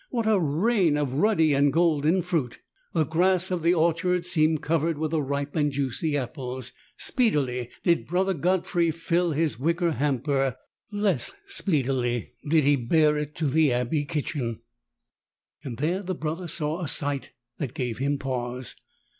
What 0.09 0.25
a 0.25 0.39
rain 0.39 0.97
of 0.97 1.13
ruddy 1.13 1.53
and 1.53 1.71
golden 1.71 2.23
fruit! 2.23 2.57
The 2.91 3.05
grass 3.05 3.51
of 3.51 3.61
the 3.61 3.75
orchard 3.75 4.25
seemed 4.25 4.63
covered 4.63 4.97
with 4.97 5.11
the 5.11 5.21
ripe 5.21 5.55
and 5.55 5.71
juicy 5.71 6.17
apples. 6.17 6.71
Speedily 6.97 7.69
did 7.83 8.07
Brother 8.07 8.33
Godfrey 8.33 8.89
fill 8.89 9.33
his 9.33 9.59
wicker 9.59 9.91
hamper: 9.91 10.55
less 10.91 11.33
speedily 11.45 12.33
did 12.49 12.63
he 12.63 12.75
bear 12.77 13.15
it 13.15 13.35
to 13.35 13.45
the 13.45 13.71
abbey 13.71 14.03
kitchen. 14.05 14.61
There 15.63 16.01
the 16.01 16.15
Brother 16.15 16.47
saw 16.47 16.81
a 16.81 16.87
sight 16.87 17.33
that 17.59 17.75
gave 17.75 17.99
him 17.99 18.17
pause. 18.17 18.73